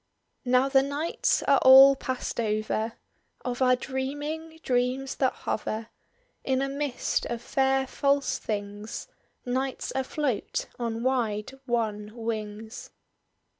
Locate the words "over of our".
2.39-3.75